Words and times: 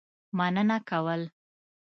مننه 0.37 0.77
کول. 0.89 1.21